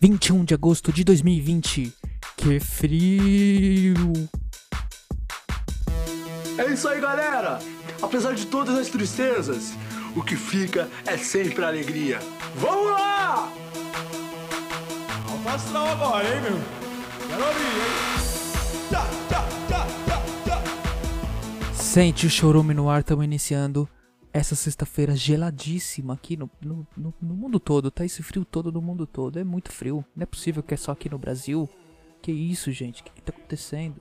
[0.00, 1.92] 21 de agosto de 2020.
[2.36, 4.28] Que frio!
[6.56, 7.58] É isso aí, galera!
[8.00, 9.72] Apesar de todas as tristezas,
[10.14, 12.20] o que fica é sempre a alegria.
[12.56, 13.52] Vamos lá!
[15.30, 16.60] Alfa astral agora, hein, meu?
[17.28, 18.08] Quero abrir, hein?
[21.74, 23.88] Sente o chorume no ar, estamos iniciando
[24.38, 27.90] essa sexta-feira geladíssima aqui no, no, no, no mundo todo.
[27.90, 29.38] Tá esse frio todo no mundo todo.
[29.38, 30.04] É muito frio.
[30.14, 31.68] Não é possível que é só aqui no Brasil.
[32.22, 33.00] Que isso, gente?
[33.00, 33.96] O que, que tá acontecendo?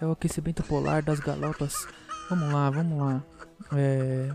[0.00, 1.86] É o aquecimento polar das galopas.
[2.28, 3.24] Vamos lá, vamos lá.
[3.76, 4.34] É.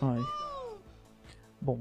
[0.00, 0.20] Ai.
[1.60, 1.80] Bom,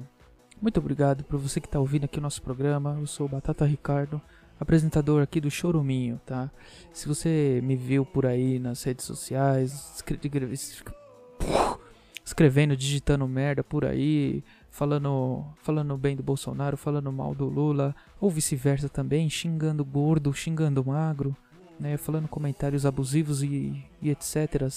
[0.61, 2.97] muito obrigado por você que tá ouvindo aqui o nosso programa.
[2.99, 4.21] Eu sou o Batata Ricardo,
[4.59, 6.49] apresentador aqui do Choruminho, tá?
[6.93, 10.01] Se você me viu por aí nas redes sociais,
[12.31, 18.29] escrevendo, digitando merda por aí, falando, falando bem do Bolsonaro, falando mal do Lula, ou
[18.29, 21.35] vice-versa também, xingando gordo, xingando magro,
[21.79, 24.71] né, falando comentários abusivos e, e etc.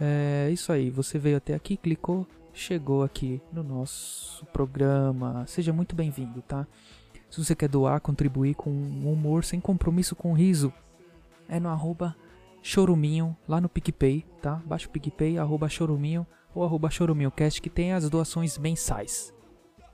[0.00, 5.44] É isso aí, você veio até aqui, clicou, chegou aqui no nosso programa.
[5.46, 6.66] Seja muito bem-vindo, tá?
[7.28, 10.72] Se você quer doar, contribuir com humor sem compromisso com riso,
[11.48, 12.16] é no arroba
[12.62, 14.62] choruminho lá no PicPay, tá?
[14.64, 19.32] Baixa o PicPay, arroba choruminho ou arroba choruminhocast que tem as doações mensais,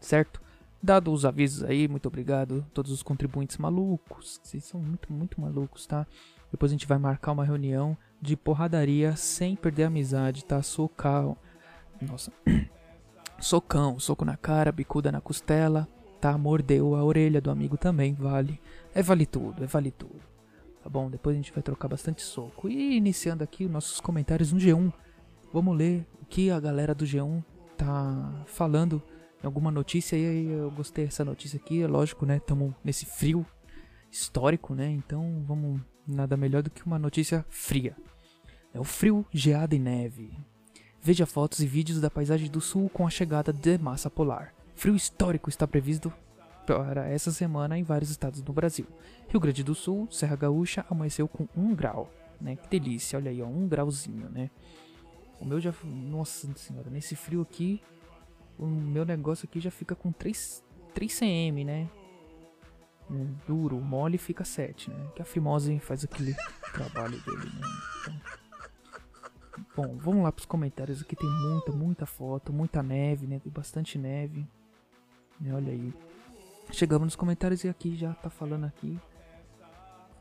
[0.01, 0.41] certo?
[0.81, 5.41] Dado os avisos aí, muito obrigado a todos os contribuintes malucos, vocês são muito, muito
[5.41, 6.07] malucos, tá?
[6.53, 10.63] Depois a gente vai marcar uma reunião de porradaria sem perder a amizade, tá?
[10.63, 11.37] Socar,
[12.01, 12.33] nossa,
[13.41, 15.89] socão, soco na cara, bicuda na costela,
[16.21, 16.39] tá?
[16.39, 18.61] Mordeu a orelha do amigo também, vale.
[18.95, 20.21] É vale tudo, é vale tudo.
[20.83, 21.11] Tá bom?
[21.11, 22.69] Depois a gente vai trocar bastante soco.
[22.69, 24.93] E iniciando aqui os nossos comentários no G1.
[25.53, 27.45] Vamos ler o que a galera do G1
[27.77, 29.03] tá falando
[29.43, 30.17] em alguma notícia.
[30.17, 32.39] E aí eu gostei dessa notícia aqui, é lógico, né?
[32.39, 33.45] Estamos nesse frio
[34.11, 34.91] histórico, né?
[34.91, 35.81] Então vamos.
[36.05, 37.97] Nada melhor do que uma notícia fria.
[38.75, 40.37] É o frio, geada e neve.
[41.01, 44.53] Veja fotos e vídeos da paisagem do sul com a chegada de massa polar.
[44.75, 46.13] Frio histórico está previsto
[46.67, 48.87] para essa semana em vários estados do Brasil.
[49.29, 52.11] Rio Grande do Sul, Serra Gaúcha, amanheceu com 1 grau,
[52.41, 52.57] né?
[52.57, 54.51] Que delícia, olha aí, ó, 1 grauzinho, né?
[55.41, 57.83] O meu já, nossa senhora, nesse frio aqui,
[58.59, 60.63] o meu negócio aqui já fica com 3,
[60.95, 61.89] 3 cm, né?
[63.11, 65.11] É, Duro, mole fica 7, né?
[65.17, 66.35] Que a fimose faz aquele
[66.73, 67.67] trabalho dele, né?
[68.01, 68.43] Então...
[69.77, 73.39] Bom, vamos lá pros comentários aqui, tem muita, muita foto, muita neve, né?
[73.39, 74.47] Tem bastante neve.
[75.41, 75.55] né?
[75.55, 75.93] Olha aí.
[76.71, 78.99] Chegamos nos comentários e aqui já tá falando aqui.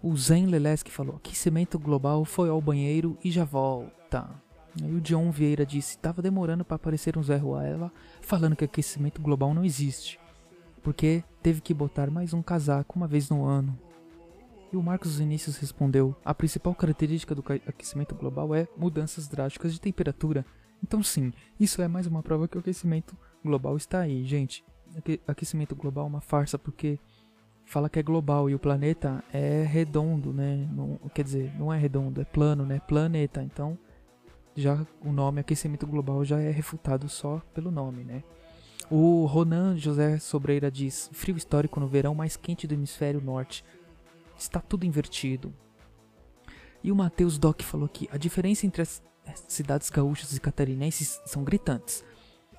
[0.01, 4.29] O Zen Leleski falou: aquecimento global foi ao banheiro e já volta.
[4.81, 9.21] Aí o John Vieira disse: tava demorando para aparecer um Zé Ruela falando que aquecimento
[9.21, 10.19] global não existe.
[10.83, 13.77] Porque teve que botar mais um casaco uma vez no ano.
[14.71, 19.81] E o Marcos Vinícius respondeu: a principal característica do aquecimento global é mudanças drásticas de
[19.81, 20.45] temperatura.
[20.83, 24.63] Então, sim, isso é mais uma prova que o aquecimento global está aí, gente.
[24.97, 26.97] Aque- Aquecimento global é uma farsa porque
[27.65, 30.67] fala que é global e o planeta é redondo, né?
[30.71, 32.79] Não, quer dizer, não é redondo, é plano, né?
[32.87, 33.43] Planeta.
[33.43, 33.77] Então,
[34.55, 38.23] já o nome aquecimento global já é refutado só pelo nome, né?
[38.89, 43.63] O Ronan José Sobreira diz: frio histórico no verão mais quente do hemisfério norte.
[44.37, 45.53] Está tudo invertido.
[46.83, 49.01] E o Matheus Doc falou aqui: a diferença entre as
[49.47, 52.03] cidades gaúchas e catarinenses são gritantes.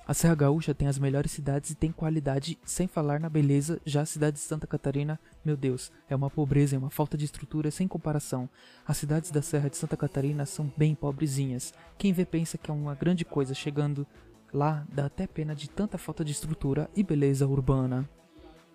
[0.05, 3.79] A Serra Gaúcha tem as melhores cidades e tem qualidade, sem falar na beleza.
[3.85, 7.23] Já a cidade de Santa Catarina, meu Deus, é uma pobreza e uma falta de
[7.23, 8.49] estrutura sem comparação.
[8.85, 11.73] As cidades da Serra de Santa Catarina são bem pobrezinhas.
[11.97, 14.05] Quem vê pensa que é uma grande coisa chegando
[14.53, 18.07] lá, dá até pena de tanta falta de estrutura e beleza urbana.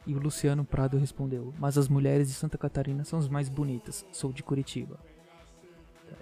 [0.06, 4.02] E o Luciano Prado respondeu: Mas as mulheres de Santa Catarina são as mais bonitas.
[4.10, 4.98] Sou de Curitiba.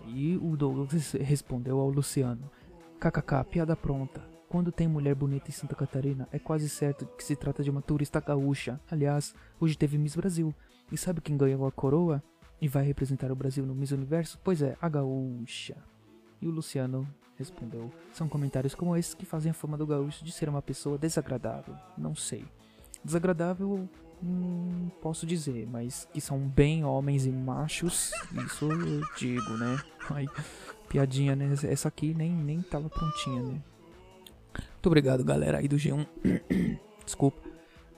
[0.09, 2.51] E o Douglas respondeu ao Luciano:
[2.99, 4.36] KKK, piada pronta.
[4.49, 7.83] Quando tem mulher bonita em Santa Catarina, é quase certo que se trata de uma
[7.83, 8.81] turista gaúcha.
[8.91, 10.55] Aliás, hoje teve Miss Brasil.
[10.91, 12.23] E sabe quem ganhou a coroa?
[12.61, 14.39] E vai representar o Brasil no Miss Universo?
[14.43, 15.77] Pois é, a gaúcha.
[16.41, 17.07] E o Luciano
[17.37, 20.97] respondeu: São comentários como esses que fazem a fama do gaúcho de ser uma pessoa
[20.97, 21.75] desagradável.
[21.99, 22.45] Não sei.
[23.05, 23.89] Desagradável,
[24.23, 28.11] não posso dizer, mas que são bem homens e machos,
[28.45, 29.79] isso eu digo, né?
[30.11, 30.27] Ai,
[30.89, 31.53] piadinha, né?
[31.65, 33.63] Essa aqui nem, nem tava prontinha, né?
[34.87, 36.07] Muito obrigado, galera aí do G1.
[37.05, 37.43] Desculpa.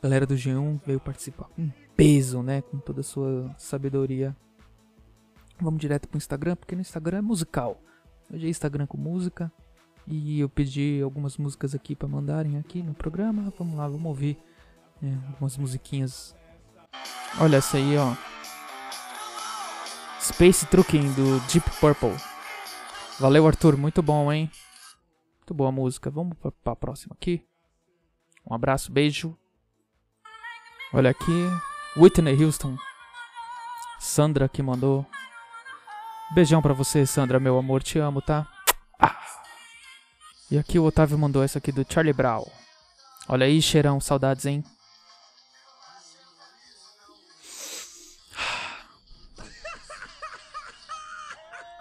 [0.03, 2.63] Galera do G1 veio participar com peso, né?
[2.63, 4.35] Com toda a sua sabedoria.
[5.61, 7.79] Vamos direto pro Instagram, porque no Instagram é musical.
[8.33, 9.53] Hoje é Instagram com música.
[10.07, 13.53] E eu pedi algumas músicas aqui pra mandarem aqui no programa.
[13.59, 14.39] Vamos lá, vamos ouvir
[15.03, 16.35] né, algumas musiquinhas
[17.39, 18.15] Olha essa aí, ó.
[20.23, 22.17] Space Trucking do Deep Purple.
[23.21, 23.77] Valeu, Arthur.
[23.77, 24.51] Muito bom, hein?
[25.49, 26.11] Muito boa a música.
[26.11, 27.43] Vamos pra, pra próxima aqui.
[28.47, 29.35] Um abraço, beijo.
[30.93, 31.47] Olha aqui.
[31.97, 32.77] Whitney Houston.
[33.99, 35.07] Sandra que mandou.
[36.35, 37.83] Beijão pra você, Sandra, meu amor.
[37.83, 38.47] Te amo, tá?
[39.01, 39.19] Ah.
[40.51, 42.45] E aqui o Otávio mandou essa aqui do Charlie Brown.
[43.27, 43.99] Olha aí, cheirão.
[44.03, 44.63] Saudades, hein?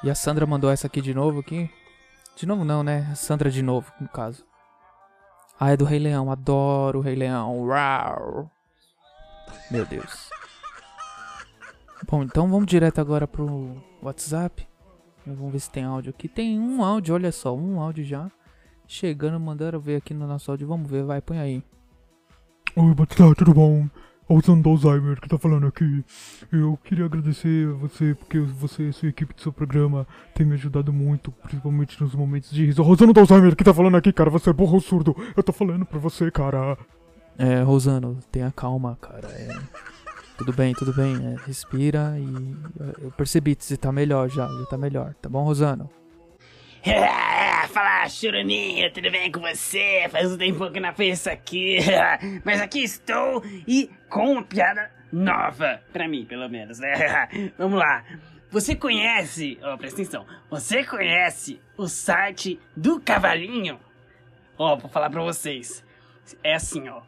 [0.05, 1.69] E a Sandra mandou essa aqui de novo aqui.
[2.37, 3.15] De novo não, né?
[3.15, 4.45] Sandra de novo, no caso.
[5.59, 6.31] Ah, é do Rei Leão.
[6.31, 7.63] Adoro o Rei Leão.
[7.63, 8.51] Uau.
[9.71, 10.29] Meu Deus.
[12.07, 14.67] Bom, então vamos direto agora pro WhatsApp.
[15.25, 16.27] Vamos ver se tem áudio aqui.
[16.27, 17.55] Tem um áudio, olha só.
[17.55, 18.29] Um áudio já.
[18.85, 20.67] Chegando, mandaram ver aqui no nosso áudio.
[20.67, 21.63] Vamos ver, vai, põe aí.
[22.75, 23.89] Oi, Batista, tudo bom?
[24.29, 26.03] É o Sandro Alzheimer que tá falando aqui.
[26.51, 30.53] Eu queria agradecer a você, porque você e sua equipe do seu programa tem me
[30.53, 32.83] ajudado muito, principalmente nos momentos de riso.
[32.83, 35.15] Rosano do Alzheimer que tá falando aqui, cara, você é burro ou surdo.
[35.35, 36.77] Eu tô falando pra você, cara.
[37.37, 39.27] É, Rosano, tenha calma, cara.
[39.29, 39.57] É,
[40.37, 41.15] tudo bem, tudo bem.
[41.15, 42.55] é, respira e.
[42.81, 45.13] é, Eu percebi que você tá melhor já, já tá melhor.
[45.21, 45.89] Tá bom, Rosano?
[47.73, 50.07] Fala, churuminho, tudo bem com você?
[50.09, 51.79] Faz um tempo que não fiz isso aqui.
[52.45, 55.81] Mas aqui estou e com uma piada nova.
[55.91, 57.51] Pra mim, pelo menos, né?
[57.57, 58.03] Vamos lá.
[58.49, 60.25] Você conhece, ó, presta atenção.
[60.49, 63.79] Você conhece o site do Cavalinho?
[64.57, 65.83] Ó, vou falar pra vocês.
[66.43, 67.01] É assim, ó.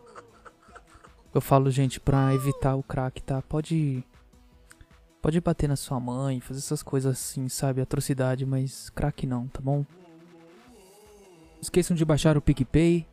[1.33, 3.41] Eu falo, gente, pra evitar o crack, tá?
[3.41, 4.03] Pode.
[5.21, 7.81] Pode bater na sua mãe, fazer essas coisas assim, sabe?
[7.81, 9.85] Atrocidade, mas crack não, tá bom?
[11.61, 13.07] Esqueçam de baixar o PicPay,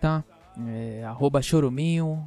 [0.00, 0.24] tá?
[0.66, 2.26] É, arroba choruminho,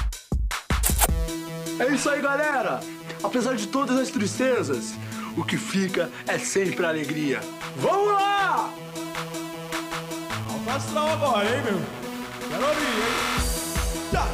[1.79, 2.79] É isso aí, galera!
[3.23, 4.93] Apesar de todas as tristezas,
[5.37, 7.39] o que fica é sempre a alegria.
[7.77, 8.73] Vamos lá!
[10.51, 11.81] Alto astral agora, hein, meu?
[12.49, 13.41] Quero ouvir, hein?
[14.11, 14.27] Tá,